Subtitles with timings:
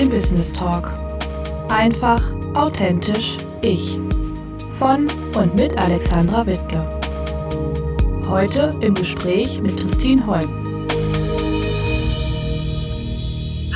[0.00, 0.90] den Business Talk.
[1.68, 2.22] Einfach,
[2.54, 3.98] authentisch, ich.
[4.70, 5.06] Von
[5.36, 6.78] und mit Alexandra Wittke.
[8.26, 10.48] Heute im Gespräch mit Christine Holm.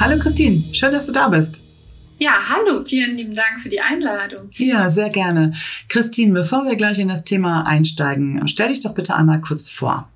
[0.00, 1.62] Hallo Christine, schön, dass du da bist.
[2.18, 4.48] Ja, hallo, vielen lieben Dank für die Einladung.
[4.52, 5.53] Ja, sehr gerne.
[5.90, 10.09] Christine, bevor wir gleich in das Thema einsteigen, stell dich doch bitte einmal kurz vor.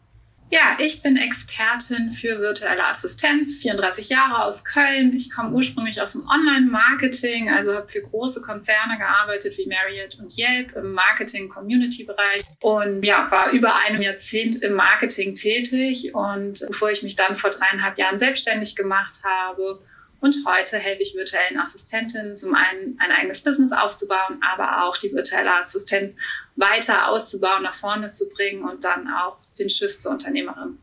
[0.51, 5.15] Ja, ich bin Expertin für virtuelle Assistenz, 34 Jahre aus Köln.
[5.15, 10.39] Ich komme ursprünglich aus dem Online-Marketing, also habe für große Konzerne gearbeitet wie Marriott und
[10.39, 16.15] Yelp im Marketing-Community-Bereich und ja, war über einem Jahrzehnt im Marketing tätig.
[16.15, 19.81] Und bevor ich mich dann vor dreieinhalb Jahren selbstständig gemacht habe
[20.21, 25.13] und heute helfe ich virtuellen Assistentinnen, zum einen ein eigenes Business aufzubauen, aber auch die
[25.13, 26.15] virtuelle Assistenz
[26.57, 30.79] weiter auszubauen, nach vorne zu bringen und dann auch den Shift zur Unternehmerin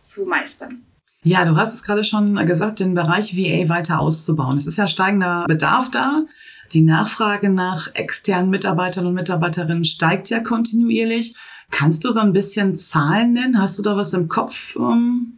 [0.00, 0.84] zu meistern.
[1.22, 4.56] Ja, du hast es gerade schon gesagt, den Bereich VA weiter auszubauen.
[4.56, 6.24] Es ist ja steigender Bedarf da.
[6.72, 11.34] Die Nachfrage nach externen Mitarbeitern und Mitarbeiterinnen steigt ja kontinuierlich.
[11.70, 13.60] Kannst du so ein bisschen Zahlen nennen?
[13.60, 14.76] Hast du da was im Kopf?
[14.76, 15.37] Um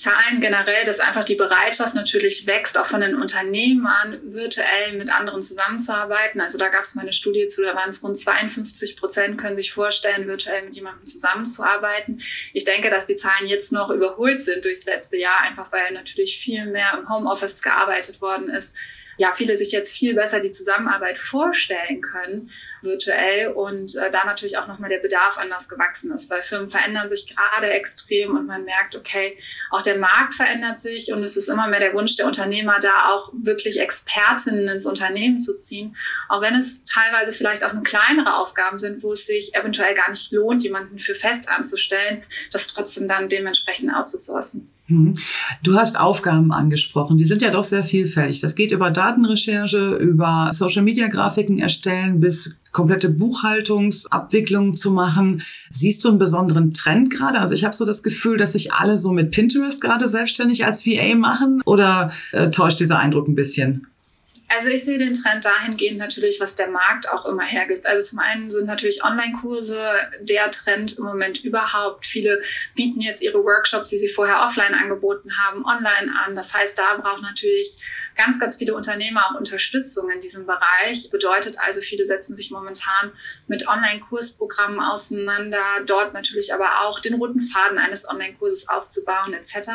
[0.00, 5.42] Zahlen generell, dass einfach die Bereitschaft natürlich wächst, auch von den Unternehmern virtuell mit anderen
[5.42, 6.40] zusammenzuarbeiten.
[6.40, 9.56] Also da gab es mal eine Studie zu, da waren es rund 52 Prozent können
[9.56, 12.20] sich vorstellen, virtuell mit jemandem zusammenzuarbeiten.
[12.52, 16.38] Ich denke, dass die Zahlen jetzt noch überholt sind durchs letzte Jahr, einfach weil natürlich
[16.38, 18.76] viel mehr im Homeoffice gearbeitet worden ist
[19.20, 24.56] ja, viele sich jetzt viel besser die Zusammenarbeit vorstellen können, virtuell und äh, da natürlich
[24.56, 28.64] auch nochmal der Bedarf anders gewachsen ist, weil Firmen verändern sich gerade extrem und man
[28.64, 29.36] merkt, okay,
[29.70, 33.10] auch der Markt verändert sich und es ist immer mehr der Wunsch der Unternehmer, da
[33.10, 35.94] auch wirklich Expertinnen ins Unternehmen zu ziehen,
[36.30, 40.32] auch wenn es teilweise vielleicht auch kleinere Aufgaben sind, wo es sich eventuell gar nicht
[40.32, 44.70] lohnt, jemanden für fest anzustellen, das trotzdem dann dementsprechend outzusourcen.
[44.90, 45.14] Mhm.
[45.62, 48.40] Du hast Aufgaben angesprochen, die sind ja doch sehr vielfältig.
[48.40, 55.42] Das geht über Datenrecherche, über Social-Media-Grafiken erstellen bis komplette Buchhaltungsabwicklung zu machen.
[55.70, 57.40] Siehst du einen besonderen Trend gerade?
[57.40, 60.86] Also ich habe so das Gefühl, dass sich alle so mit Pinterest gerade selbstständig als
[60.86, 63.86] VA machen oder äh, täuscht dieser Eindruck ein bisschen?
[64.52, 67.86] Also ich sehe den Trend dahingehend natürlich, was der Markt auch immer hergibt.
[67.86, 69.80] Also zum einen sind natürlich Online-Kurse
[70.22, 72.04] der Trend im Moment überhaupt.
[72.04, 72.42] Viele
[72.74, 76.34] bieten jetzt ihre Workshops, die sie vorher offline angeboten haben, online an.
[76.34, 77.78] Das heißt, da braucht natürlich
[78.16, 81.10] ganz, ganz viele Unternehmer auch Unterstützung in diesem Bereich.
[81.10, 83.12] Bedeutet also, viele setzen sich momentan
[83.46, 89.70] mit Online-Kursprogrammen auseinander, dort natürlich aber auch den roten Faden eines Online-Kurses aufzubauen etc.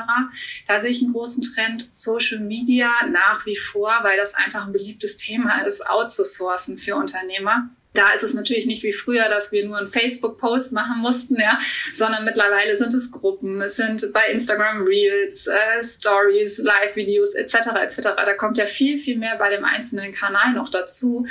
[0.67, 4.73] Da sehe ich einen großen Trend Social Media nach wie vor, weil das einfach ein
[4.73, 7.69] beliebtes Thema ist, outzusourcen für Unternehmer.
[7.95, 11.59] Da ist es natürlich nicht wie früher, dass wir nur einen Facebook-Post machen mussten, ja,
[11.93, 17.55] sondern mittlerweile sind es Gruppen, es sind bei Instagram Reels, äh, Stories, Live-Videos etc.
[17.81, 18.01] etc.
[18.15, 21.25] Da kommt ja viel, viel mehr bei dem einzelnen Kanal noch dazu.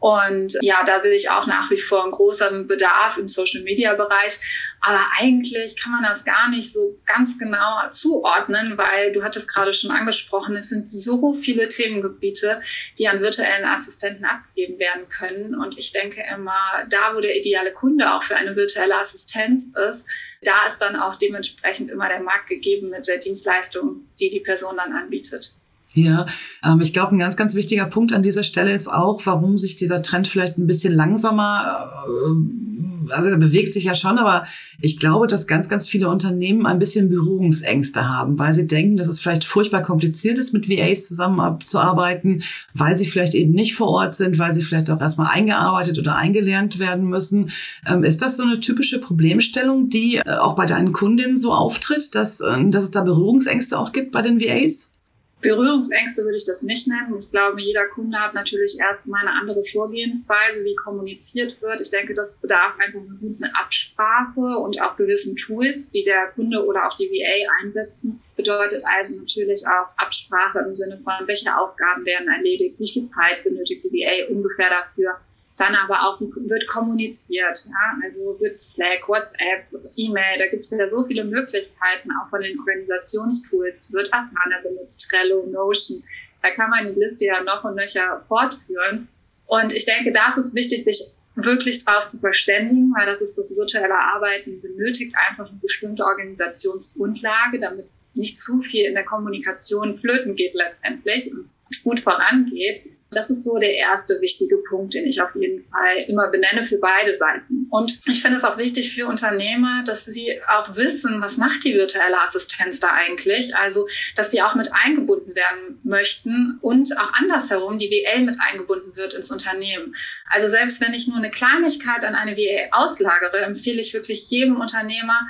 [0.00, 4.38] Und ja, da sehe ich auch nach wie vor einen großen Bedarf im Social-Media-Bereich.
[4.80, 9.74] Aber eigentlich kann man das gar nicht so ganz genau zuordnen, weil du hattest gerade
[9.74, 12.62] schon angesprochen, es sind so viele Themengebiete,
[12.98, 15.56] die an virtuellen Assistenten abgegeben werden können.
[15.56, 20.06] Und ich denke immer, da wo der ideale Kunde auch für eine virtuelle Assistenz ist,
[20.42, 24.76] da ist dann auch dementsprechend immer der Markt gegeben mit der Dienstleistung, die die Person
[24.76, 25.57] dann anbietet.
[25.94, 26.26] Ja,
[26.64, 29.76] ähm, ich glaube, ein ganz, ganz wichtiger Punkt an dieser Stelle ist auch, warum sich
[29.76, 34.44] dieser Trend vielleicht ein bisschen langsamer, äh, also er bewegt sich ja schon, aber
[34.82, 39.08] ich glaube, dass ganz, ganz viele Unternehmen ein bisschen Berührungsängste haben, weil sie denken, dass
[39.08, 42.42] es vielleicht furchtbar kompliziert ist, mit VAs zusammenzuarbeiten,
[42.74, 46.16] weil sie vielleicht eben nicht vor Ort sind, weil sie vielleicht auch erstmal eingearbeitet oder
[46.16, 47.50] eingelernt werden müssen.
[47.86, 52.14] Ähm, ist das so eine typische Problemstellung, die äh, auch bei deinen Kundinnen so auftritt,
[52.14, 54.97] dass, äh, dass es da Berührungsängste auch gibt bei den VAs?
[55.40, 57.16] Berührungsängste würde ich das nicht nennen.
[57.18, 61.80] Ich glaube, jeder Kunde hat natürlich erstmal eine andere Vorgehensweise, wie kommuniziert wird.
[61.80, 66.64] Ich denke, das bedarf einfach einer guten Absprache und auch gewissen Tools, die der Kunde
[66.66, 68.20] oder auch die VA einsetzen.
[68.36, 73.44] Bedeutet also natürlich auch Absprache im Sinne von, welche Aufgaben werden erledigt, wie viel Zeit
[73.44, 75.18] benötigt die VA ungefähr dafür
[75.58, 77.66] dann aber auch wird kommuniziert.
[77.66, 77.98] Ja?
[78.02, 79.66] Also wird Slack, WhatsApp,
[79.96, 85.08] E-Mail, da gibt es ja so viele Möglichkeiten, auch von den Organisationstools, wird Asana benutzt,
[85.08, 86.02] Trello, Notion.
[86.42, 89.08] Da kann man die Liste ja noch und nöcher fortführen.
[89.46, 93.56] Und ich denke, das ist wichtig, sich wirklich drauf zu verständigen, weil das ist das
[93.56, 100.34] virtuelle Arbeiten benötigt einfach eine bestimmte Organisationsgrundlage, damit nicht zu viel in der Kommunikation flöten
[100.34, 102.82] geht letztendlich und es gut vorangeht.
[103.10, 106.78] Das ist so der erste wichtige Punkt, den ich auf jeden Fall immer benenne für
[106.78, 107.66] beide Seiten.
[107.70, 111.74] Und ich finde es auch wichtig für Unternehmer, dass sie auch wissen, was macht die
[111.74, 113.56] virtuelle Assistenz da eigentlich?
[113.56, 118.94] Also, dass sie auch mit eingebunden werden möchten und auch andersherum die VA mit eingebunden
[118.96, 119.94] wird ins Unternehmen.
[120.28, 124.60] Also selbst wenn ich nur eine Kleinigkeit an eine VA auslagere, empfehle ich wirklich jedem
[124.60, 125.28] Unternehmer,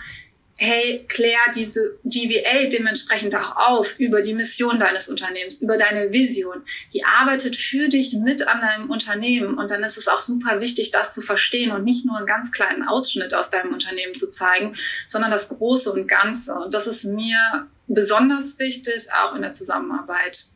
[0.60, 6.64] hey, klär diese DVA dementsprechend auch auf über die Mission deines Unternehmens, über deine Vision.
[6.92, 10.90] Die arbeitet für dich mit an deinem Unternehmen und dann ist es auch super wichtig,
[10.90, 14.74] das zu verstehen und nicht nur einen ganz kleinen Ausschnitt aus deinem Unternehmen zu zeigen,
[15.06, 16.54] sondern das Große und Ganze.
[16.54, 20.46] Und das ist mir besonders wichtig, auch in der Zusammenarbeit.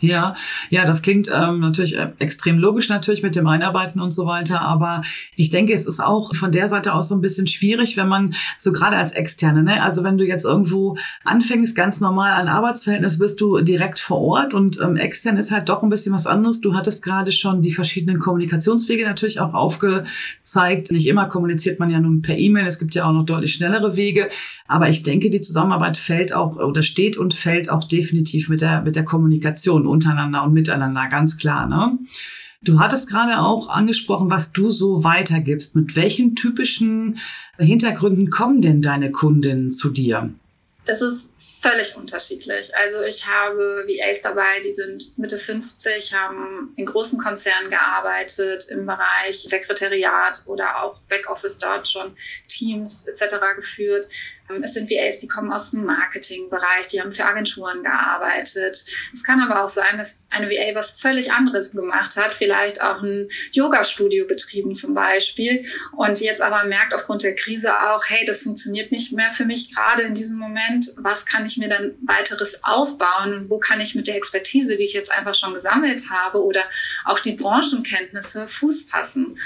[0.00, 0.36] Ja,
[0.70, 4.60] ja, das klingt ähm, natürlich äh, extrem logisch natürlich mit dem Einarbeiten und so weiter,
[4.60, 5.02] aber
[5.34, 8.34] ich denke, es ist auch von der Seite aus so ein bisschen schwierig, wenn man
[8.58, 13.18] so gerade als Externe, ne, also wenn du jetzt irgendwo anfängst, ganz normal ein Arbeitsverhältnis,
[13.18, 16.60] bist du direkt vor Ort und ähm, extern ist halt doch ein bisschen was anderes.
[16.60, 20.92] Du hattest gerade schon die verschiedenen Kommunikationswege natürlich auch aufgezeigt.
[20.92, 23.96] Nicht immer kommuniziert man ja nun per E-Mail, es gibt ja auch noch deutlich schnellere
[23.96, 24.28] Wege,
[24.68, 28.82] aber ich denke, die Zusammenarbeit fällt auch oder steht und fällt auch definitiv mit der
[28.82, 31.66] mit der Kommunikation untereinander und miteinander, ganz klar.
[31.66, 31.98] Ne?
[32.62, 35.76] Du hattest gerade auch angesprochen, was du so weitergibst.
[35.76, 37.18] Mit welchen typischen
[37.58, 40.30] Hintergründen kommen denn deine Kundinnen zu dir?
[40.84, 42.74] Das ist völlig unterschiedlich.
[42.76, 48.86] Also ich habe VAs dabei, die sind Mitte 50, haben in großen Konzernen gearbeitet, im
[48.86, 52.16] Bereich Sekretariat oder auch Backoffice dort schon
[52.48, 53.36] Teams etc.
[53.56, 54.08] geführt.
[54.62, 58.82] Es sind VAs, die kommen aus dem Marketingbereich, die haben für Agenturen gearbeitet.
[59.12, 63.02] Es kann aber auch sein, dass eine VA was völlig anderes gemacht hat, vielleicht auch
[63.02, 65.66] ein Yoga-Studio betrieben zum Beispiel
[65.96, 69.74] und jetzt aber merkt aufgrund der Krise auch, hey, das funktioniert nicht mehr für mich
[69.74, 70.94] gerade in diesem Moment.
[70.96, 73.46] Was kann ich mir dann weiteres aufbauen?
[73.48, 76.62] Wo kann ich mit der Expertise, die ich jetzt einfach schon gesammelt habe oder
[77.04, 79.38] auch die Branchenkenntnisse Fuß fassen?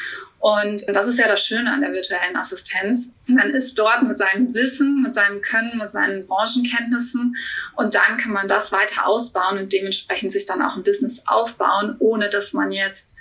[0.42, 3.14] Und das ist ja das Schöne an der virtuellen Assistenz.
[3.28, 7.36] Man ist dort mit seinem Wissen, mit seinem Können, mit seinen Branchenkenntnissen
[7.76, 11.94] und dann kann man das weiter ausbauen und dementsprechend sich dann auch ein Business aufbauen,
[12.00, 13.16] ohne dass man jetzt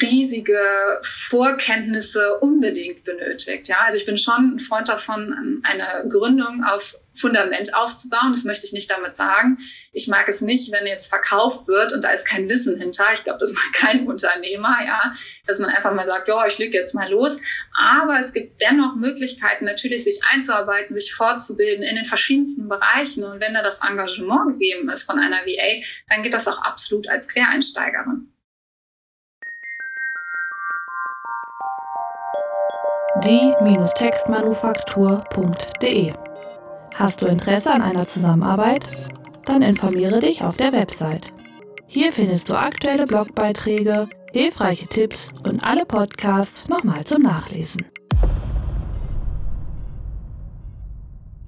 [0.00, 0.58] riesige
[1.02, 3.68] Vorkenntnisse unbedingt benötigt.
[3.68, 8.32] Ja, also ich bin schon ein Freund davon, eine Gründung auf Fundament aufzubauen.
[8.32, 9.58] Das möchte ich nicht damit sagen.
[9.92, 13.12] Ich mag es nicht, wenn jetzt verkauft wird und da ist kein Wissen hinter.
[13.12, 15.12] Ich glaube, das mag kein Unternehmer, ja,
[15.46, 17.40] dass man einfach mal sagt, ja, ich lege jetzt mal los.
[17.78, 23.24] Aber es gibt dennoch Möglichkeiten, natürlich sich einzuarbeiten, sich fortzubilden in den verschiedensten Bereichen.
[23.24, 27.08] Und wenn da das Engagement gegeben ist von einer VA, dann geht das auch absolut
[27.08, 28.31] als Quereinsteigerin.
[33.24, 36.12] die-textmanufaktur.de.
[36.94, 38.86] Hast du Interesse an einer Zusammenarbeit?
[39.44, 41.32] Dann informiere dich auf der Website.
[41.86, 47.84] Hier findest du aktuelle Blogbeiträge, hilfreiche Tipps und alle Podcasts nochmal zum Nachlesen.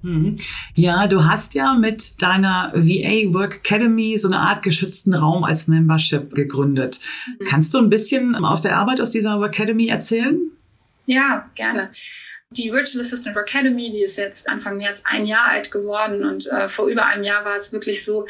[0.03, 0.37] Mhm.
[0.75, 5.67] Ja, du hast ja mit deiner VA Work Academy so eine Art geschützten Raum als
[5.67, 7.01] Membership gegründet.
[7.27, 7.47] Mhm.
[7.47, 10.39] Kannst du ein bisschen aus der Arbeit aus dieser Work Academy erzählen?
[11.07, 11.91] Ja, gerne.
[12.51, 16.69] Die Virtual Assistant Academy, die ist jetzt Anfang März ein Jahr alt geworden und äh,
[16.69, 18.27] vor über einem Jahr war es wirklich so,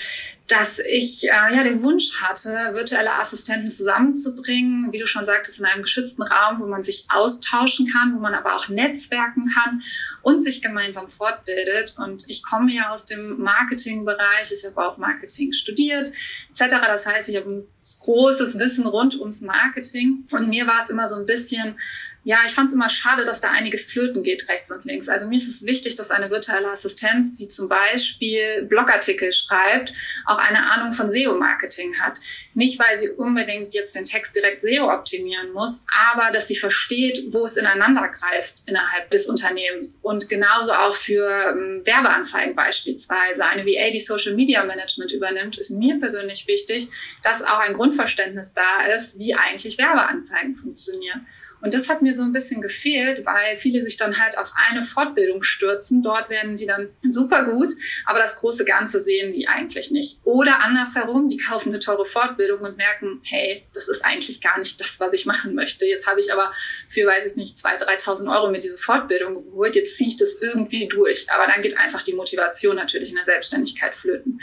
[0.47, 5.67] dass ich äh, ja den Wunsch hatte, virtuelle Assistenten zusammenzubringen, wie du schon sagtest, in
[5.67, 9.83] einem geschützten Raum, wo man sich austauschen kann, wo man aber auch netzwerken kann
[10.23, 11.97] und sich gemeinsam fortbildet.
[11.99, 16.11] Und ich komme ja aus dem Marketingbereich, ich habe auch Marketing studiert,
[16.51, 16.77] etc.
[16.87, 17.67] Das heißt, ich habe ein
[18.01, 21.79] großes Wissen rund ums Marketing und mir war es immer so ein bisschen
[22.25, 25.11] ja, ich fand es immer schade, dass da einiges flöten geht rechts und links.
[25.11, 29.93] Also mir ist es wichtig, dass eine virtuelle Assistenz, die zum Beispiel Blogartikel schreibt,
[30.25, 32.19] auch eine Ahnung von SEO-Marketing hat.
[32.55, 37.33] Nicht, weil sie unbedingt jetzt den Text direkt SEO optimieren muss, aber dass sie versteht,
[37.35, 40.01] wo es ineinander greift innerhalb des Unternehmens.
[40.03, 43.45] Und genauso auch für ähm, Werbeanzeigen beispielsweise.
[43.45, 46.89] Eine VA, die Social Media Management übernimmt, ist mir persönlich wichtig,
[47.23, 51.27] dass auch ein Grundverständnis da ist, wie eigentlich Werbeanzeigen funktionieren.
[51.65, 54.83] Und das hat mir so ein bisschen gefehlt, weil viele sich dann halt auf eine
[54.83, 56.03] Fortbildung stürzen.
[56.03, 57.73] Dort werden die dann super gut,
[58.05, 60.19] aber das große Ganze sehen die eigentlich nicht.
[60.25, 64.79] Oder andersherum, die kaufen eine teure Fortbildung und merken, hey, das ist eigentlich gar nicht
[64.79, 65.87] das, was ich machen möchte.
[65.87, 66.53] Jetzt habe ich aber
[66.91, 69.75] für, weiß ich nicht, 2.000, 3.000 Euro mit diese Fortbildung geholt.
[69.75, 71.31] Jetzt ziehe ich das irgendwie durch.
[71.31, 74.39] Aber dann geht einfach die Motivation natürlich in der Selbstständigkeit flöten.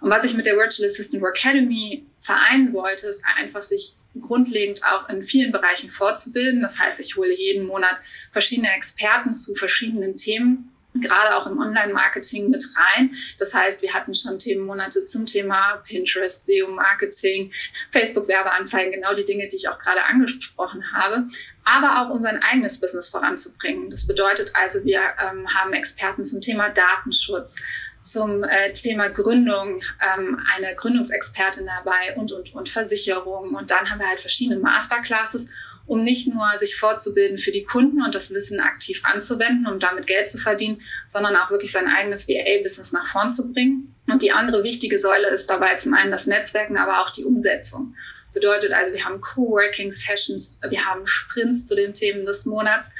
[0.00, 5.08] Und was ich mit der Virtual Assistant Academy vereinen wollte, ist einfach sich grundlegend auch
[5.08, 6.62] in vielen Bereichen fortzubilden.
[6.62, 7.96] Das heißt, ich hole jeden Monat
[8.32, 13.16] verschiedene Experten zu verschiedenen Themen gerade auch im Online-Marketing mit rein.
[13.38, 17.52] Das heißt, wir hatten schon Themenmonate zum Thema Pinterest, SEO-Marketing,
[17.90, 21.26] Facebook-Werbeanzeigen, genau die Dinge, die ich auch gerade angesprochen habe,
[21.64, 23.90] aber auch unser eigenes Business voranzubringen.
[23.90, 27.56] Das bedeutet also, wir ähm, haben Experten zum Thema Datenschutz,
[28.04, 33.54] zum äh, Thema Gründung, ähm, eine Gründungsexpertin dabei und, und, und Versicherung.
[33.54, 35.50] Und dann haben wir halt verschiedene Masterclasses
[35.86, 40.06] um nicht nur sich fortzubilden für die Kunden und das Wissen aktiv anzuwenden, um damit
[40.06, 43.94] Geld zu verdienen, sondern auch wirklich sein eigenes VA-Business nach vorn zu bringen.
[44.06, 47.94] Und die andere wichtige Säule ist dabei zum einen das Netzwerken, aber auch die Umsetzung.
[48.32, 52.90] Bedeutet also, wir haben Coworking Sessions, wir haben Sprints zu den Themen des Monats,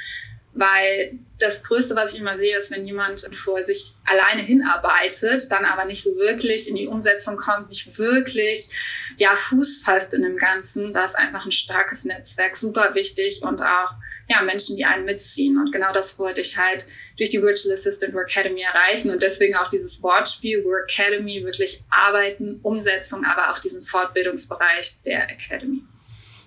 [0.55, 5.65] weil das Größte, was ich immer sehe, ist, wenn jemand vor sich alleine hinarbeitet, dann
[5.65, 8.69] aber nicht so wirklich in die Umsetzung kommt, nicht wirklich
[9.17, 10.93] ja, Fuß fasst in dem Ganzen.
[10.93, 13.91] Da ist einfach ein starkes Netzwerk super wichtig und auch
[14.27, 15.57] ja, Menschen, die einen mitziehen.
[15.57, 16.85] Und genau das wollte ich halt
[17.17, 21.81] durch die Virtual Assistant Work Academy erreichen und deswegen auch dieses Wortspiel Work Academy, wirklich
[21.89, 25.83] arbeiten, Umsetzung, aber auch diesen Fortbildungsbereich der Academy.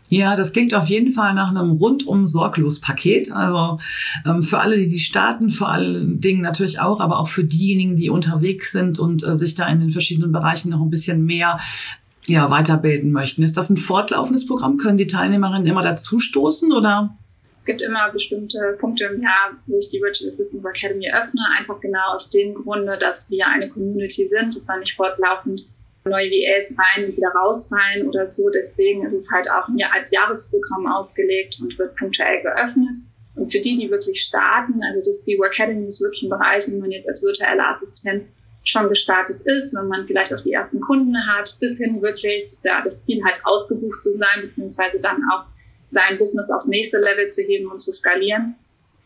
[0.09, 3.31] Ja, das klingt auf jeden Fall nach einem rundum sorglos Paket.
[3.31, 3.79] Also
[4.25, 7.97] ähm, für alle, die die starten, vor allen Dingen natürlich auch, aber auch für diejenigen,
[7.97, 11.61] die unterwegs sind und äh, sich da in den verschiedenen Bereichen noch ein bisschen mehr
[12.27, 13.43] ja, weiterbilden möchten.
[13.43, 14.79] Ist das ein fortlaufendes Programm?
[14.79, 17.15] Können die Teilnehmerinnen immer dazu stoßen oder?
[17.61, 21.81] Es gibt immer bestimmte Punkte im Jahr, wo ich die Virtual Assistant Academy öffne, einfach
[21.81, 25.69] genau aus dem Grunde, dass wir eine Community sind, dass man nicht fortlaufend
[26.09, 28.49] neue VAs rein und wieder rausfallen oder so.
[28.51, 32.97] Deswegen ist es halt auch mir als Jahresprogramm ausgelegt und wird punktuell geöffnet.
[33.35, 36.79] Und für die, die wirklich starten, also das VWork Academy ist wirklich ein Bereich, wo
[36.79, 38.35] man jetzt als virtuelle Assistenz
[38.65, 42.83] schon gestartet ist, wenn man vielleicht auch die ersten Kunden hat, bis hin wirklich da
[42.83, 45.45] das Ziel halt ausgebucht zu sein, beziehungsweise dann auch
[45.89, 48.57] sein Business aufs nächste Level zu heben und zu skalieren.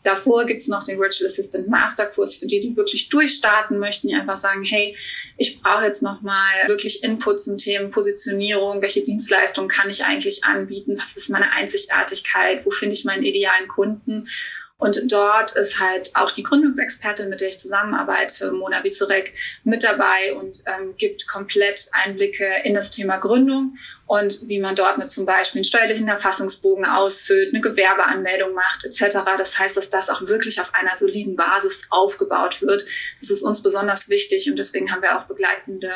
[0.03, 4.15] Davor gibt es noch den Virtual Assistant Masterkurs für die, die wirklich durchstarten möchten, die
[4.15, 4.97] einfach sagen, hey,
[5.37, 10.97] ich brauche jetzt nochmal wirklich Input zum Themen Positionierung, welche Dienstleistungen kann ich eigentlich anbieten,
[10.99, 14.29] was ist meine Einzigartigkeit, wo finde ich meinen idealen Kunden
[14.83, 20.35] und dort ist halt auch die Gründungsexpertin, mit der ich zusammenarbeite, Mona Wizurek, mit dabei
[20.35, 25.25] und ähm, gibt komplett Einblicke in das Thema Gründung und wie man dort mit zum
[25.25, 29.19] Beispiel einen steuerlichen Erfassungsbogen ausfüllt, eine Gewerbeanmeldung macht etc.
[29.39, 32.85] Das heißt, dass das auch wirklich auf einer soliden Basis aufgebaut wird.
[33.21, 35.93] Das ist uns besonders wichtig und deswegen haben wir auch begleitende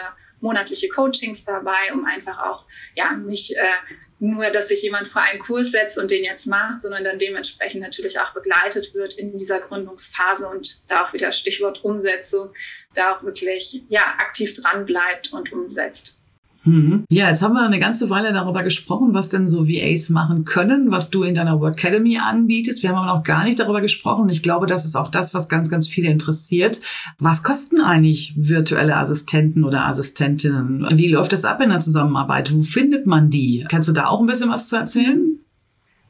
[0.47, 5.41] monatliche Coachings dabei, um einfach auch ja nicht äh, nur, dass sich jemand vor einen
[5.41, 9.59] Kurs setzt und den jetzt macht, sondern dann dementsprechend natürlich auch begleitet wird in dieser
[9.61, 12.55] Gründungsphase und da auch wieder Stichwort Umsetzung,
[12.95, 16.23] da auch wirklich ja aktiv dran bleibt und umsetzt.
[16.67, 17.05] Mhm.
[17.09, 20.91] Ja, jetzt haben wir eine ganze Weile darüber gesprochen, was denn so VAs machen können,
[20.91, 22.83] was du in deiner Work Academy anbietest.
[22.83, 24.29] Wir haben aber noch gar nicht darüber gesprochen.
[24.29, 26.81] Ich glaube, das ist auch das, was ganz, ganz viele interessiert.
[27.19, 30.87] Was kosten eigentlich virtuelle Assistenten oder Assistentinnen?
[30.93, 32.53] Wie läuft das ab in der Zusammenarbeit?
[32.53, 33.65] Wo findet man die?
[33.69, 35.39] Kannst du da auch ein bisschen was zu erzählen?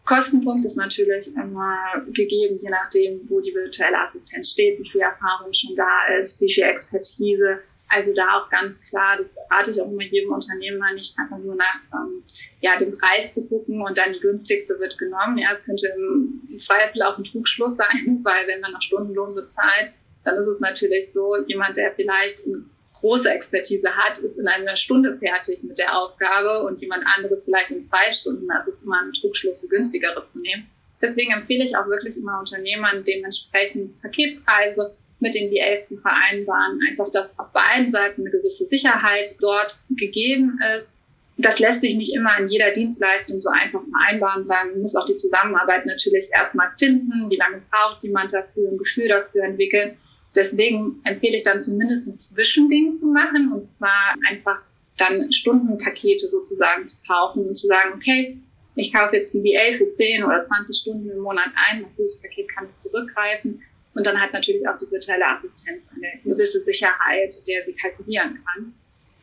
[0.06, 5.52] Kostenpunkt ist natürlich immer gegeben, je nachdem, wo die virtuelle Assistenz steht, wie viel Erfahrung
[5.52, 7.58] schon da ist, wie viel Expertise
[7.88, 11.54] also da auch ganz klar, das rate ich auch immer jedem Unternehmer, nicht einfach nur
[11.54, 12.22] nach ähm,
[12.60, 15.38] ja, dem Preis zu gucken und dann die günstigste wird genommen.
[15.38, 19.92] Ja, es könnte im, Zweifel auch ein Trugschluss sein, weil wenn man nach Stundenlohn bezahlt,
[20.24, 22.64] dann ist es natürlich so, jemand, der vielleicht eine
[22.94, 27.70] große Expertise hat, ist in einer Stunde fertig mit der Aufgabe und jemand anderes vielleicht
[27.70, 28.48] in zwei Stunden.
[28.48, 30.66] Das ist immer ein Trugschluss, die günstigere zu nehmen.
[31.00, 36.80] Deswegen empfehle ich auch wirklich immer Unternehmern dementsprechend Paketpreise mit den VAs zu vereinbaren.
[36.88, 40.96] Einfach, dass auf beiden Seiten eine gewisse Sicherheit dort gegeben ist.
[41.38, 45.04] Das lässt sich nicht immer in jeder Dienstleistung so einfach vereinbaren, weil man muss auch
[45.04, 49.98] die Zusammenarbeit natürlich erstmal finden, wie lange braucht jemand dafür, ein Gefühl dafür entwickeln.
[50.34, 54.60] Deswegen empfehle ich dann zumindest ein Zwischending zu machen, und zwar einfach
[54.96, 58.38] dann Stundenpakete sozusagen zu kaufen und zu sagen, okay,
[58.74, 62.20] ich kaufe jetzt die VA für 10 oder 20 Stunden im Monat ein, auf dieses
[62.20, 63.62] Paket kann ich zurückgreifen
[63.96, 68.74] und dann hat natürlich auch die virtuelle Assistenz eine gewisse Sicherheit, der sie kalkulieren kann.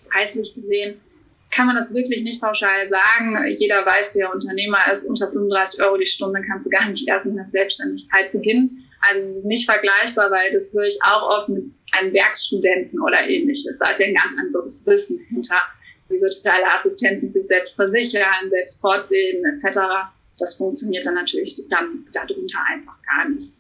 [0.10, 1.00] Preislich gesehen
[1.51, 3.38] kann man das wirklich nicht pauschal sagen.
[3.56, 7.27] Jeder weiß, der Unternehmer ist, unter 35 Euro die Stunde kannst du gar nicht erst
[7.27, 8.89] mit einer Selbstständigkeit beginnen.
[9.01, 13.22] Also es ist nicht vergleichbar, weil das höre ich auch oft mit einem Werkstudenten oder
[13.22, 13.77] ähnliches.
[13.77, 15.62] Da ist ja ein ganz anderes Wissen hinter.
[16.10, 19.80] Die virtuelle Assistenz sich selbst versichern, selbst fortbilden etc.
[20.39, 23.51] Das funktioniert dann natürlich dann darunter einfach gar nicht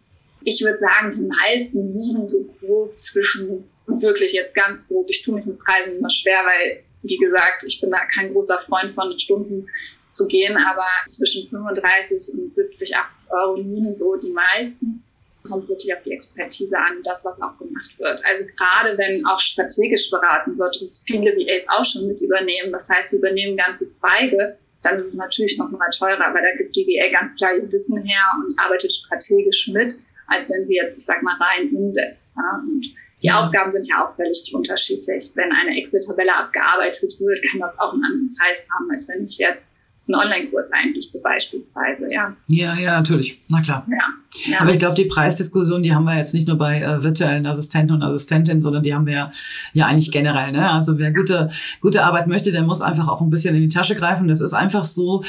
[0.45, 5.35] ich würde sagen, die meisten liegen so grob zwischen, wirklich jetzt ganz grob, ich tue
[5.35, 9.17] mich mit Preisen immer schwer, weil, wie gesagt, ich bin da kein großer Freund von
[9.17, 9.67] Stunden
[10.09, 15.03] zu gehen, aber zwischen 35 und 70, 80 Euro liegen so die meisten.
[15.49, 18.23] kommt wirklich auf die Expertise an, das, was auch gemacht wird.
[18.25, 22.71] Also gerade wenn auch strategisch beraten wird, das viele VAs auch schon mit übernehmen.
[22.71, 26.55] Das heißt, die übernehmen ganze Zweige, dann ist es natürlich noch mal teurer, aber da
[26.57, 29.95] gibt die VA ganz klar ihr Wissen her und arbeitet strategisch mit,
[30.27, 32.31] als wenn sie jetzt, ich sag mal, rein umsetzt.
[32.35, 32.61] Ja?
[32.63, 35.31] Und die Aufgaben sind ja auch völlig unterschiedlich.
[35.35, 39.37] Wenn eine Excel-Tabelle abgearbeitet wird, kann das auch einen anderen Preis haben, als wenn ich
[39.37, 39.69] jetzt
[40.07, 42.35] einen Online-Kurs einrichte beispielsweise, ja.
[42.47, 43.41] Ja, ja, natürlich.
[43.47, 43.87] Na klar.
[43.89, 44.51] Ja.
[44.51, 44.61] Ja.
[44.61, 47.95] Aber ich glaube, die Preisdiskussion, die haben wir jetzt nicht nur bei äh, virtuellen Assistenten
[47.95, 49.31] und Assistentinnen, sondern die haben wir ja,
[49.73, 50.51] ja eigentlich generell.
[50.51, 50.69] Ne?
[50.69, 51.49] Also wer gute,
[51.81, 54.27] gute Arbeit möchte, der muss einfach auch ein bisschen in die Tasche greifen.
[54.27, 55.23] Das ist einfach so.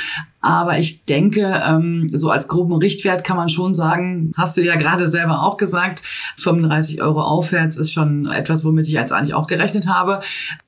[0.44, 4.76] Aber ich denke, ähm, so als groben Richtwert kann man schon sagen, hast du ja
[4.76, 6.02] gerade selber auch gesagt,
[6.36, 10.20] 35 Euro aufwärts ist schon etwas, womit ich jetzt eigentlich auch gerechnet habe.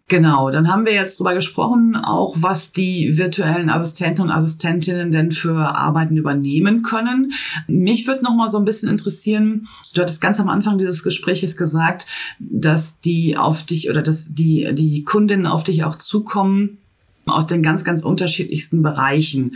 [0.08, 5.30] Genau, dann haben wir jetzt drüber gesprochen, auch was die virtuellen Assistenten und Assistentinnen denn
[5.30, 7.32] für Arbeiten übernehmen können.
[7.66, 11.58] Mich würde noch mal so ein bisschen interessieren, du hattest ganz am Anfang dieses Gespräches
[11.58, 12.06] gesagt,
[12.38, 16.78] dass die auf dich oder dass die, die Kundinnen auf dich auch zukommen
[17.26, 19.52] aus den ganz, ganz unterschiedlichsten Bereichen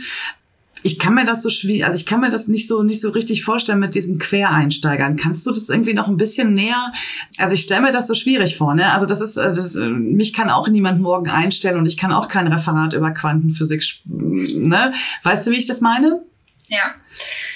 [0.83, 3.09] ich kann mir das so schwierig, also ich kann mir das nicht so nicht so
[3.09, 5.15] richtig vorstellen mit diesen Quereinsteigern.
[5.15, 6.91] Kannst du das irgendwie noch ein bisschen näher?
[7.37, 8.91] Also ich stelle mir das so schwierig vor, ne?
[8.91, 12.11] Also das ist, äh, das, äh, mich kann auch niemand morgen einstellen und ich kann
[12.11, 14.91] auch kein Referat über Quantenphysik, ne?
[15.23, 16.23] Weißt du, wie ich das meine?
[16.67, 16.95] Ja,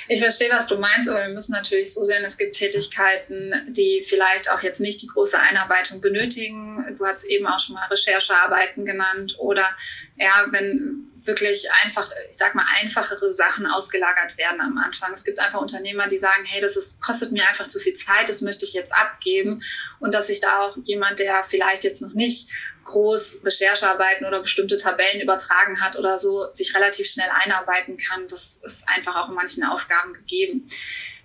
[0.07, 4.03] ich verstehe, was du meinst, aber wir müssen natürlich so sehen, es gibt Tätigkeiten, die
[4.07, 6.95] vielleicht auch jetzt nicht die große Einarbeitung benötigen.
[6.97, 9.75] Du hast eben auch schon mal Recherchearbeiten genannt oder
[10.17, 15.11] ja, wenn wirklich einfach, ich sag mal, einfachere Sachen ausgelagert werden am Anfang.
[15.13, 18.29] Es gibt einfach Unternehmer, die sagen, hey, das ist, kostet mir einfach zu viel Zeit,
[18.29, 19.63] das möchte ich jetzt abgeben.
[19.99, 22.49] Und dass sich da auch jemand, der vielleicht jetzt noch nicht
[22.85, 28.27] groß Recherchearbeiten oder bestimmte Tabellen übertragen hat oder so, sich relativ schnell einarbeiten kann.
[28.29, 30.69] Das ist einfach auch in manchen Aufgaben gegeben.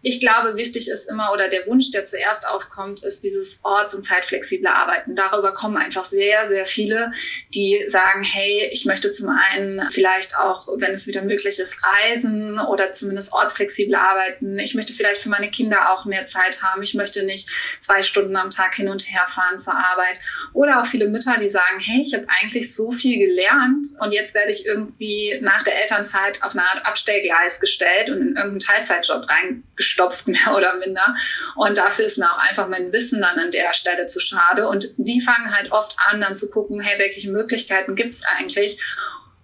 [0.02, 4.02] Ich glaube, wichtig ist immer oder der Wunsch, der zuerst aufkommt, ist dieses orts- und
[4.02, 5.14] zeitflexible Arbeiten.
[5.14, 7.12] Darüber kommen einfach sehr, sehr viele,
[7.54, 12.58] die sagen, hey, ich möchte zum einen vielleicht auch, wenn es wieder möglich ist, reisen
[12.58, 14.58] oder zumindest ortsflexibel arbeiten.
[14.58, 16.82] Ich möchte vielleicht für meine Kinder auch mehr Zeit haben.
[16.82, 20.18] Ich möchte nicht zwei Stunden am Tag hin und her fahren zur Arbeit.
[20.54, 24.34] Oder auch viele Mütter, die sagen, hey, ich habe eigentlich so viel gelernt und jetzt
[24.34, 29.28] werde ich irgendwie nach der Elternzeit auf eine Art Abstellgleis gestellt und in irgendeinen Teilzeitjob
[29.28, 31.14] reingestellt gestopft, mehr oder minder.
[31.56, 34.68] Und dafür ist mir auch einfach mein Wissen dann an der Stelle zu schade.
[34.68, 38.80] Und die fangen halt oft an, dann zu gucken, hey, welche Möglichkeiten gibt es eigentlich?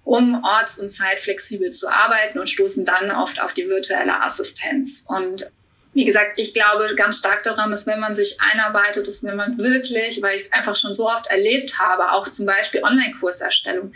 [0.04, 5.04] um orts- und zeitflexibel zu arbeiten und stoßen dann oft auf die virtuelle Assistenz.
[5.08, 5.50] Und
[5.94, 9.58] wie gesagt, ich glaube ganz stark daran, dass wenn man sich einarbeitet, dass wenn man
[9.58, 13.94] wirklich, weil ich es einfach schon so oft erlebt habe, auch zum Beispiel Online-Kurserstellung,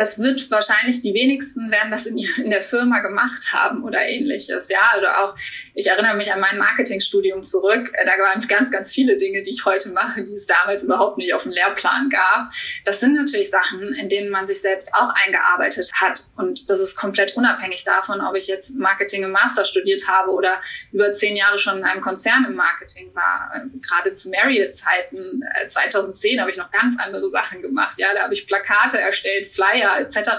[0.00, 4.70] das wird wahrscheinlich die wenigsten werden das in, in, der Firma gemacht haben oder ähnliches.
[4.70, 5.36] Ja, oder auch,
[5.74, 7.92] ich erinnere mich an mein Marketingstudium zurück.
[7.92, 11.18] Äh, da waren ganz, ganz viele Dinge, die ich heute mache, die es damals überhaupt
[11.18, 12.50] nicht auf dem Lehrplan gab.
[12.86, 16.22] Das sind natürlich Sachen, in denen man sich selbst auch eingearbeitet hat.
[16.38, 20.62] Und das ist komplett unabhängig davon, ob ich jetzt Marketing im Master studiert habe oder
[20.92, 23.52] über zehn Jahre schon in einem Konzern im Marketing war.
[23.54, 27.98] Ähm, gerade zu Marriott-Zeiten, 2010 äh, habe ich noch ganz andere Sachen gemacht.
[27.98, 30.30] Ja, da habe ich Plakate erstellt, Flyer Flyer etc.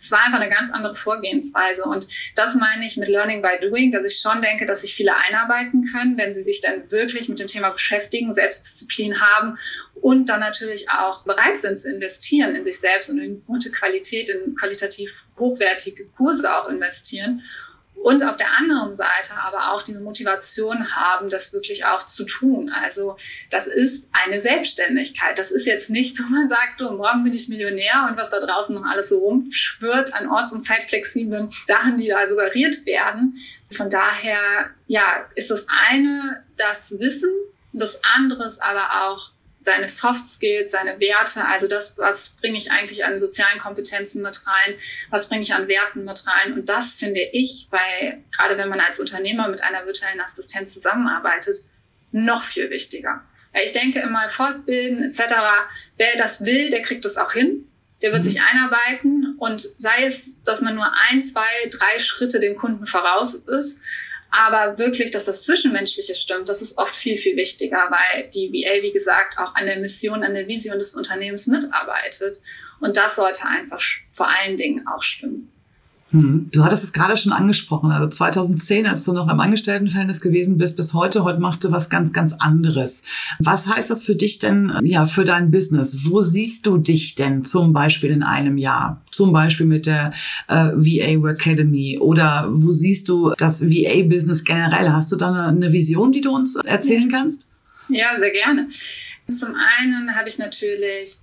[0.00, 1.84] Es war einfach eine ganz andere Vorgehensweise.
[1.84, 5.14] Und das meine ich mit Learning by Doing, dass ich schon denke, dass sich viele
[5.16, 9.58] einarbeiten können, wenn sie sich dann wirklich mit dem Thema beschäftigen, Selbstdisziplin haben
[9.94, 14.28] und dann natürlich auch bereit sind zu investieren in sich selbst und in gute Qualität,
[14.28, 17.42] in qualitativ hochwertige Kurse auch investieren
[18.02, 22.70] und auf der anderen Seite aber auch diese Motivation haben, das wirklich auch zu tun.
[22.70, 23.16] Also
[23.50, 25.38] das ist eine Selbstständigkeit.
[25.38, 28.38] Das ist jetzt nicht so, man sagt, so, morgen bin ich Millionär und was da
[28.38, 33.36] draußen noch alles so rumschwirrt an orts- und zeitflexiblen Sachen, die da suggeriert werden.
[33.70, 37.30] Von daher, ja, ist das eine das Wissen,
[37.72, 39.32] das andere ist aber auch
[39.66, 44.46] seine Soft Skills, seine Werte, also das, was bringe ich eigentlich an sozialen Kompetenzen mit
[44.46, 44.76] rein,
[45.10, 46.54] was bringe ich an Werten mit rein.
[46.54, 51.58] Und das finde ich, bei, gerade wenn man als Unternehmer mit einer virtuellen Assistenz zusammenarbeitet,
[52.12, 53.22] noch viel wichtiger.
[53.64, 55.34] Ich denke immer, fortbilden etc.,
[55.96, 57.68] wer das will, der kriegt das auch hin.
[58.02, 58.30] Der wird mhm.
[58.30, 63.34] sich einarbeiten und sei es, dass man nur ein, zwei, drei Schritte dem Kunden voraus
[63.34, 63.82] ist,
[64.36, 68.82] aber wirklich, dass das Zwischenmenschliche stimmt, das ist oft viel, viel wichtiger, weil die VA,
[68.82, 72.38] wie gesagt, auch an der Mission, an der Vision des Unternehmens mitarbeitet.
[72.80, 75.55] Und das sollte einfach vor allen Dingen auch stimmen.
[76.16, 76.48] Hm.
[76.50, 80.76] Du hattest es gerade schon angesprochen, also 2010, als du noch im Angestelltenverhältnis gewesen bist,
[80.76, 83.02] bis heute, heute machst du was ganz, ganz anderes.
[83.38, 86.04] Was heißt das für dich denn, ja, für dein Business?
[86.04, 89.02] Wo siehst du dich denn zum Beispiel in einem Jahr?
[89.10, 90.12] Zum Beispiel mit der
[90.48, 94.90] äh, VA Academy oder wo siehst du das VA-Business generell?
[94.90, 97.50] Hast du da eine, eine Vision, die du uns erzählen kannst?
[97.88, 98.68] Ja, sehr gerne.
[99.30, 101.18] Zum einen habe ich natürlich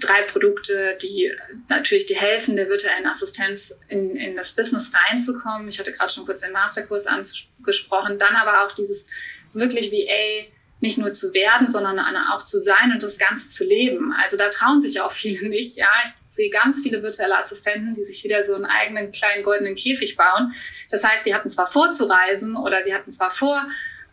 [0.00, 1.32] drei Produkte, die
[1.68, 5.68] natürlich die helfen, der virtuellen Assistenz in, in das Business reinzukommen.
[5.68, 8.18] Ich hatte gerade schon kurz den Masterkurs angesprochen.
[8.18, 9.10] Dann aber auch dieses
[9.52, 14.12] wirklich VA nicht nur zu werden, sondern auch zu sein und das Ganze zu leben.
[14.22, 15.76] Also da trauen sich auch viele nicht.
[15.76, 19.74] Ja, ich sehe ganz viele virtuelle Assistenten, die sich wieder so einen eigenen kleinen goldenen
[19.74, 20.52] Käfig bauen.
[20.90, 23.66] Das heißt, die hatten zwar vor zu reisen oder sie hatten zwar vor,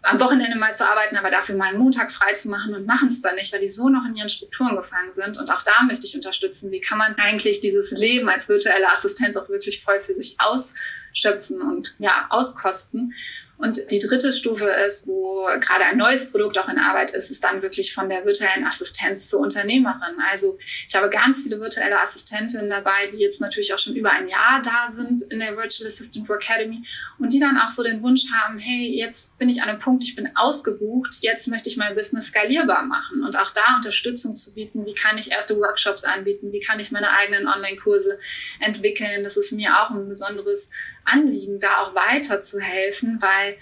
[0.03, 3.07] am Wochenende mal zu arbeiten, aber dafür mal einen Montag frei zu machen und machen
[3.07, 5.37] es dann nicht, weil die so noch in ihren Strukturen gefangen sind.
[5.37, 9.37] Und auch da möchte ich unterstützen, wie kann man eigentlich dieses Leben als virtuelle Assistenz
[9.37, 13.13] auch wirklich voll für sich ausschöpfen und ja, auskosten.
[13.63, 17.45] Und die dritte Stufe ist, wo gerade ein neues Produkt auch in Arbeit ist, ist
[17.45, 20.17] dann wirklich von der virtuellen Assistenz zur Unternehmerin.
[20.29, 24.27] Also ich habe ganz viele virtuelle Assistentinnen dabei, die jetzt natürlich auch schon über ein
[24.27, 26.83] Jahr da sind in der Virtual Assistant for Academy
[27.19, 30.03] und die dann auch so den Wunsch haben, hey, jetzt bin ich an einem Punkt,
[30.03, 34.55] ich bin ausgebucht, jetzt möchte ich mein Business skalierbar machen und auch da Unterstützung zu
[34.55, 34.85] bieten.
[34.85, 36.51] Wie kann ich erste Workshops anbieten?
[36.51, 38.19] Wie kann ich meine eigenen Online-Kurse
[38.59, 39.23] entwickeln?
[39.23, 40.71] Das ist mir auch ein besonderes
[41.05, 43.52] Anliegen, da auch weiterzuhelfen, weil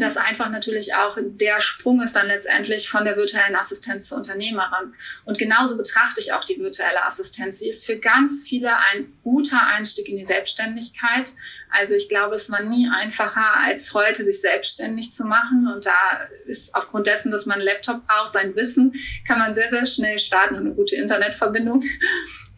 [0.00, 4.92] das einfach natürlich auch der Sprung ist dann letztendlich von der virtuellen Assistenz zur Unternehmerin.
[5.24, 7.60] Und genauso betrachte ich auch die virtuelle Assistenz.
[7.60, 11.32] Sie ist für ganz viele ein guter Einstieg in die Selbstständigkeit.
[11.70, 15.68] Also ich glaube, es war nie einfacher als heute, sich selbstständig zu machen.
[15.72, 18.94] Und da ist aufgrund dessen, dass man einen Laptop braucht, sein Wissen,
[19.26, 21.84] kann man sehr, sehr schnell starten und eine gute Internetverbindung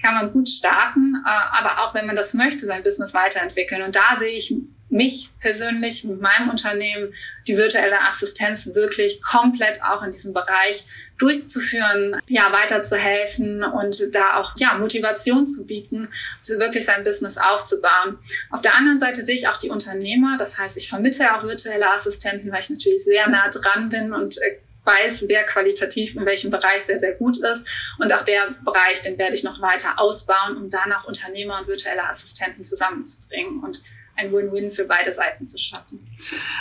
[0.07, 3.83] kann man gut starten, äh, aber auch wenn man das möchte, sein Business weiterentwickeln.
[3.83, 4.55] Und da sehe ich
[4.88, 7.12] mich persönlich mit meinem Unternehmen,
[7.49, 10.87] die virtuelle Assistenz wirklich komplett auch in diesem Bereich
[11.19, 16.09] durchzuführen, ja, weiterzuhelfen und da auch, ja, Motivation zu bieten,
[16.47, 18.19] wirklich sein Business aufzubauen.
[18.51, 20.37] Auf der anderen Seite sehe ich auch die Unternehmer.
[20.38, 24.37] Das heißt, ich vermittle auch virtuelle Assistenten, weil ich natürlich sehr nah dran bin und
[24.38, 27.66] äh, weiß, wer qualitativ in welchem Bereich sehr, sehr gut ist.
[27.99, 32.09] Und auch der Bereich, den werde ich noch weiter ausbauen, um danach Unternehmer und virtuelle
[32.09, 33.62] Assistenten zusammenzubringen.
[33.62, 33.83] Und
[34.17, 35.99] ein Win-Win für beide Seiten zu schaffen.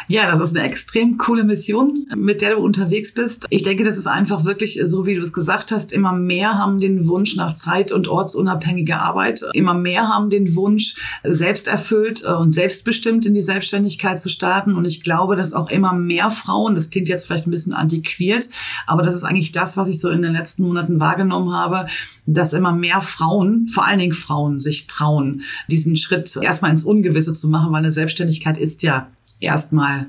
[0.08, 3.46] Ja, das ist eine extrem coole Mission, mit der du unterwegs bist.
[3.50, 6.80] Ich denke, das ist einfach wirklich, so wie du es gesagt hast, immer mehr haben
[6.80, 9.44] den Wunsch nach zeit- und ortsunabhängiger Arbeit.
[9.54, 14.76] Immer mehr haben den Wunsch, selbst erfüllt äh, und selbstbestimmt in die Selbstständigkeit zu starten.
[14.76, 18.50] Und ich glaube, dass auch immer mehr Frauen, das klingt jetzt vielleicht ein bisschen antiquiert,
[18.86, 21.88] aber das ist eigentlich das, was ich so in den letzten Monaten wahrgenommen habe,
[22.26, 27.34] dass immer mehr Frauen, vor allen Dingen Frauen, sich trauen, diesen Schritt erstmal ins Ungewisse
[27.34, 30.08] zu machen, weil eine Selbstständigkeit ist ja erstmal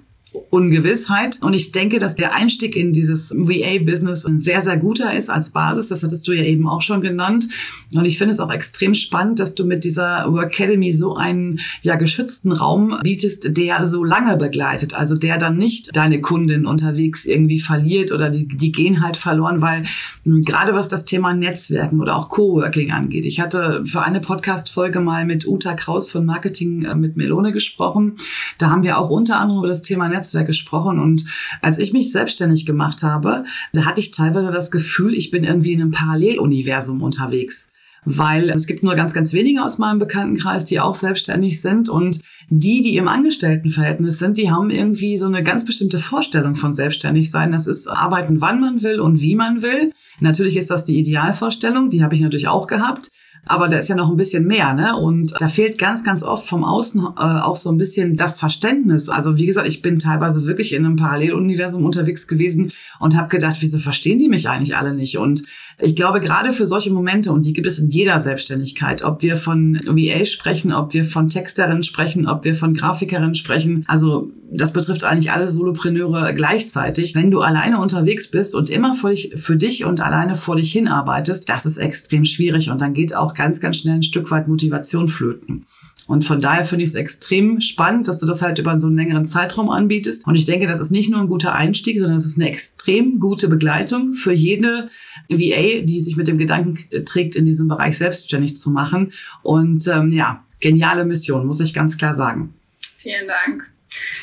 [0.51, 1.38] Ungewissheit.
[1.42, 5.51] Und ich denke, dass der Einstieg in dieses VA-Business ein sehr, sehr guter ist als
[5.51, 5.88] Basis.
[5.88, 7.49] Das hattest du ja eben auch schon genannt.
[7.94, 11.96] Und ich finde es auch extrem spannend, dass du mit dieser Workademy so einen ja
[11.96, 14.94] geschützten Raum bietest, der so lange begleitet.
[14.94, 19.61] Also der dann nicht deine Kundin unterwegs irgendwie verliert oder die, die gehen halt verloren,
[19.61, 19.85] weil
[20.25, 23.27] hm, gerade was das Thema Netzwerken oder auch Coworking angeht.
[23.27, 28.14] Ich hatte für eine Podcast-Folge mal mit Uta Kraus von Marketing äh, mit Melone gesprochen.
[28.59, 30.99] Da haben wir auch unter anderem über das Thema Netzwerken Netzwerk gesprochen.
[30.99, 31.25] Und
[31.62, 35.73] als ich mich selbstständig gemacht habe, da hatte ich teilweise das Gefühl, ich bin irgendwie
[35.73, 37.73] in einem Paralleluniversum unterwegs.
[38.09, 41.89] Weil es gibt nur ganz, ganz wenige aus meinem Bekanntenkreis, die auch selbstständig sind.
[41.89, 46.73] Und die, die im Angestelltenverhältnis sind, die haben irgendwie so eine ganz bestimmte Vorstellung von
[46.73, 47.51] selbstständig sein.
[47.51, 49.93] Das ist arbeiten, wann man will und wie man will.
[50.21, 53.11] Natürlich ist das die Idealvorstellung, die habe ich natürlich auch gehabt.
[53.49, 54.97] Aber da ist ja noch ein bisschen mehr, ne?
[54.97, 59.09] Und da fehlt ganz, ganz oft vom Außen äh, auch so ein bisschen das Verständnis.
[59.09, 63.59] Also wie gesagt, ich bin teilweise wirklich in einem Paralleluniversum unterwegs gewesen und habe gedacht,
[63.61, 65.19] wieso verstehen die mich eigentlich alle nicht?
[65.19, 65.45] Und
[65.79, 69.37] ich glaube, gerade für solche Momente, und die gibt es in jeder Selbstständigkeit, ob wir
[69.37, 74.73] von VA sprechen, ob wir von Texterinnen sprechen, ob wir von Grafikerinnen sprechen, also das
[74.73, 77.15] betrifft eigentlich alle Solopreneure gleichzeitig.
[77.15, 80.73] Wenn du alleine unterwegs bist und immer für dich, für dich und alleine vor dich
[80.73, 84.49] hinarbeitest, das ist extrem schwierig und dann geht auch ganz, ganz schnell ein Stück weit
[84.49, 85.64] Motivation flöten.
[86.07, 88.96] Und von daher finde ich es extrem spannend, dass du das halt über so einen
[88.96, 90.27] längeren Zeitraum anbietest.
[90.27, 93.18] Und ich denke, das ist nicht nur ein guter Einstieg, sondern es ist eine extrem
[93.18, 94.87] gute Begleitung für jede
[95.29, 99.12] VA, die sich mit dem Gedanken trägt, in diesem Bereich selbstständig zu machen.
[99.42, 102.55] Und ähm, ja, geniale Mission, muss ich ganz klar sagen.
[102.99, 103.76] Vielen Dank.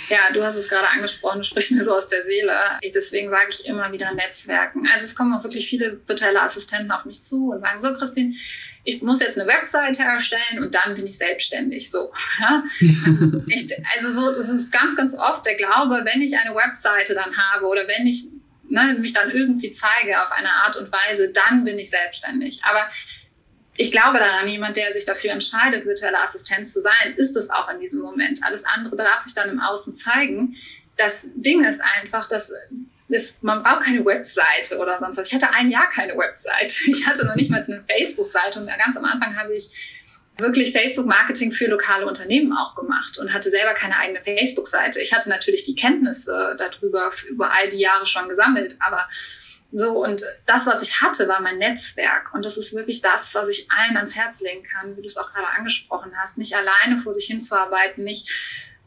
[0.10, 2.54] Ja, du hast es gerade angesprochen, du sprichst mir so aus der Seele.
[2.94, 4.88] Deswegen sage ich immer wieder Netzwerken.
[4.94, 8.34] Also es kommen auch wirklich viele virtuelle Assistenten auf mich zu und sagen, so Christine,
[8.86, 11.90] ich muss jetzt eine Webseite erstellen und dann bin ich selbstständig.
[11.90, 12.64] So, ja?
[13.98, 17.66] also so, das ist ganz, ganz oft der Glaube, wenn ich eine Webseite dann habe
[17.66, 18.26] oder wenn ich
[18.70, 22.62] ne, mich dann irgendwie zeige auf eine Art und Weise, dann bin ich selbstständig.
[22.64, 22.90] Aber
[23.76, 27.70] ich glaube daran, jemand, der sich dafür entscheidet, virtuelle Assistenz zu sein, ist es auch
[27.74, 28.40] in diesem Moment.
[28.44, 30.56] Alles andere darf sich dann im Außen zeigen.
[30.96, 32.52] Das Ding ist einfach, dass
[33.10, 35.28] es, man braucht keine Webseite oder sonst was.
[35.28, 36.74] Ich hatte ein Jahr keine Webseite.
[36.88, 39.72] Ich hatte noch nicht mal eine Facebook-Seite und ganz am Anfang habe ich
[40.38, 45.00] wirklich Facebook-Marketing für lokale Unternehmen auch gemacht und hatte selber keine eigene Facebook-Seite.
[45.02, 49.08] Ich hatte natürlich die Kenntnisse darüber über all die Jahre schon gesammelt, aber
[49.76, 52.32] so, und das, was ich hatte, war mein Netzwerk.
[52.36, 55.18] Und das ist wirklich das, was ich allen ans Herz legen kann, wie du es
[55.18, 56.38] auch gerade angesprochen hast.
[56.38, 58.30] Nicht alleine vor sich hinzuarbeiten, nicht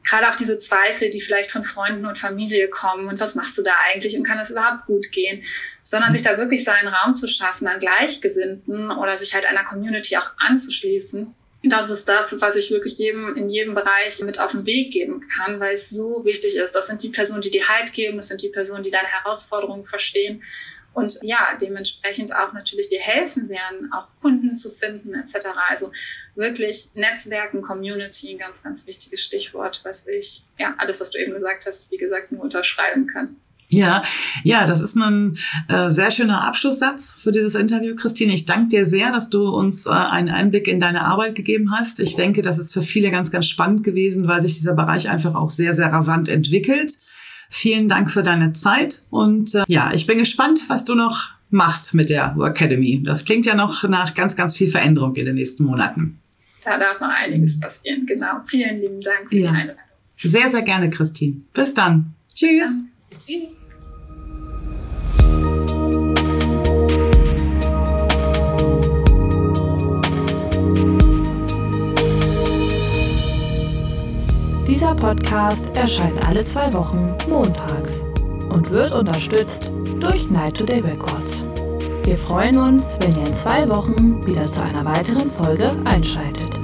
[0.04, 3.62] gerade auch diese Zweifel, die vielleicht von Freunden und Familie kommen und was machst du
[3.62, 5.42] da eigentlich und kann das überhaupt gut gehen,
[5.80, 10.16] sondern sich da wirklich seinen Raum zu schaffen an Gleichgesinnten oder sich halt einer Community
[10.16, 11.34] auch anzuschließen.
[11.64, 15.20] Das ist das, was ich wirklich jedem in jedem Bereich mit auf den Weg geben
[15.36, 16.76] kann, weil es so wichtig ist.
[16.76, 19.84] Das sind die Personen, die dir Halt geben, das sind die Personen, die deine Herausforderungen
[19.84, 20.44] verstehen
[20.96, 25.48] und ja, dementsprechend auch natürlich dir helfen werden, auch Kunden zu finden etc.
[25.68, 25.92] Also
[26.36, 31.34] wirklich Netzwerken, Community, ein ganz, ganz wichtiges Stichwort, was ich, ja, alles, was du eben
[31.34, 33.36] gesagt hast, wie gesagt, nur unterschreiben kann.
[33.68, 34.04] Ja,
[34.42, 35.36] ja, das ist ein
[35.68, 38.32] äh, sehr schöner Abschlusssatz für dieses Interview, Christine.
[38.32, 42.00] Ich danke dir sehr, dass du uns äh, einen Einblick in deine Arbeit gegeben hast.
[42.00, 45.34] Ich denke, das ist für viele ganz, ganz spannend gewesen, weil sich dieser Bereich einfach
[45.34, 46.94] auch sehr, sehr rasant entwickelt.
[47.50, 51.94] Vielen Dank für deine Zeit und äh, ja, ich bin gespannt, was du noch machst
[51.94, 53.02] mit der Academy.
[53.04, 56.20] Das klingt ja noch nach ganz, ganz viel Veränderung in den nächsten Monaten.
[56.64, 58.40] Da darf noch einiges passieren, genau.
[58.46, 59.50] Vielen lieben Dank für ja.
[59.50, 59.82] die Einladung.
[60.18, 61.42] Sehr, sehr gerne, Christine.
[61.52, 62.14] Bis dann.
[62.34, 62.82] Tschüss.
[63.10, 63.18] Ja.
[63.18, 63.56] Tschüss.
[74.86, 78.04] Dieser Podcast erscheint alle zwei Wochen montags
[78.50, 81.42] und wird unterstützt durch Night Today Records.
[82.04, 86.55] Wir freuen uns, wenn ihr in zwei Wochen wieder zu einer weiteren Folge einschaltet.